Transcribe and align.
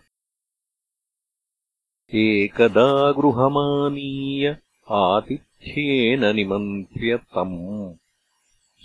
एकदा 2.15 3.13
गृहमानीय 3.13 4.57
आतिथ्येन 4.91 6.37
निमन्त्र्य 6.37 7.17
तम्। 7.17 7.95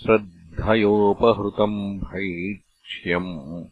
श्रद्धयोपहृतम् 0.01 1.99
भैक्ष्यम्। 1.99 3.65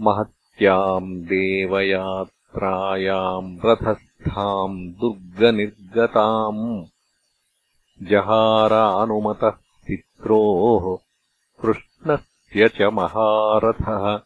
महत्याम् 0.00 1.20
देवयात्रायाम् 1.20 2.35
रथः 2.58 3.94
थाम् 3.94 4.92
दुर्गनिर्गताम्। 4.92 6.84
जहारानुमतः 8.02 9.52
पित्रोः 9.86 10.98
कृष्णस्य 11.62 12.68
च 12.68 12.82
महारथः। 12.82 14.20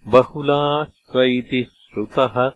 बहुलाश्व 0.08 1.20
इति 1.20 1.64
श्रुतः 1.64 2.52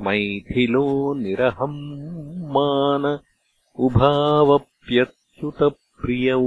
मैथिलो 0.00 1.14
निरहम् 1.14 2.46
मान 2.46 3.18
उभावप्यच्युतप्रियः। 3.78 6.02
प्रियौ 6.02 6.40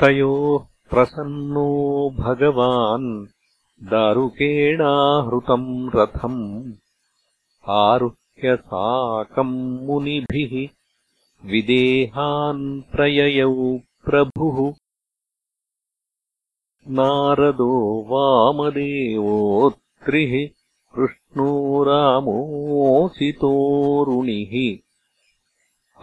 तयोः 0.00 0.66
प्रसन्नो 0.90 2.10
भगवान् 2.10 3.26
दारुकेणाहृतम् 3.82 5.90
रथम्। 5.96 6.72
आरुह्य 7.68 8.56
साकम् 8.56 9.86
मुनिभिः 9.86 10.68
विदेहान् 11.50 12.82
प्रययौ 12.82 13.80
प्रभुः 14.04 14.74
नारदो 16.98 17.66
वामदेवोत्रिः 18.08 18.82
कृष्णो 20.96 21.46
रामोऽसितोरुणिः 21.88 23.22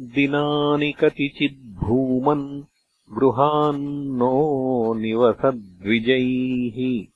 दिनानि 0.00 0.92
कतिचिद्भूमन् 0.92 2.62
गृहान्नो 3.12 4.94
निवसद्विजैः। 4.94 7.06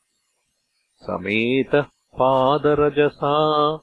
समेतः 0.97 1.85
पादरजसा 2.19 3.79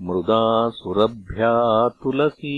मृदा 0.08 0.42
सुरभ्या 0.80 1.54
तुलसीकुशाम्बुजैः 2.02 2.52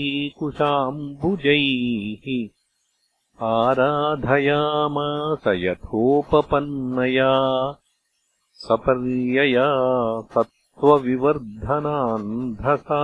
आराधयामास 3.53 5.47
यथोपपन्नया 5.63 7.31
सपर्यया 8.67 9.69
सत्त्वविवर्धनान्धसा 10.77 13.03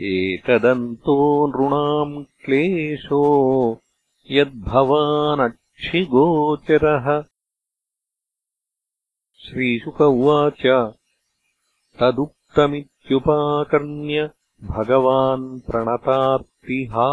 एतदन्तो 0.00 1.46
नृणाम् 1.46 2.24
क्लेशो 2.24 3.80
यद्भवानक्षिगोचरः। 4.30 7.24
श्रीशुक 9.38 10.00
उवाच 10.00 10.94
तदुक्तमित्युपाकर्ण्य 12.00 14.30
भगवान् 14.62 15.60
प्रणतार्तिहा। 15.60 17.10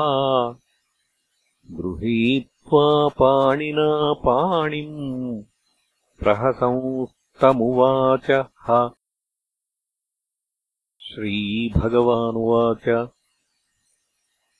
गृहीत्वा 1.71 3.07
पाणिना 3.07 4.13
पाणिम् 4.13 5.43
प्रहसंस्तमुवाचः 7.39 8.91
श्रीभगवानुवाच। 10.99 13.09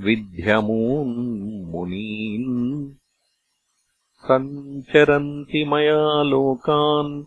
विध्यमून्मुनीन् 0.00 2.94
सञ्चरन्ति 4.24 5.64
मया 5.64 6.22
लोकान् 6.22 7.24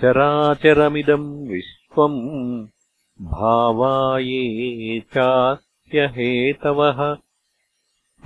चराचरमिदम् 0.00 1.48
विश्वम् 1.48 2.66
भावाये 3.22 5.00
चास्त्यहेतवः। 5.00 7.16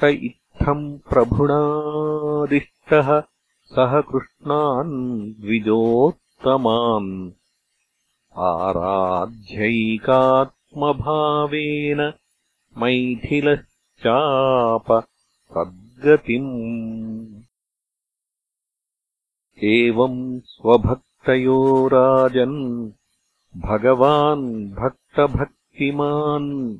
स 0.00 0.04
इत्थम् 0.04 0.98
प्रभुणादिष्टः। 0.98 3.22
सः 3.64 4.00
कृष्णान् 4.00 5.34
द्विजोत्तमान् 5.34 7.32
आराध्यैकात्मभावेन 10.76 12.12
मैथिलश्चाप 12.78 15.08
सद्गतिम्। 15.50 17.42
एवम् 19.64 20.40
स्वभक्तयो 20.44 21.88
राजन् 21.88 22.90
भगवान् 23.56 24.70
भक्तभक् 24.70 25.82
िमान् 25.82 26.78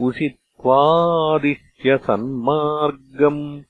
उषित्वादिश्य 0.00 1.98
सन्मार्गम् 1.98 3.62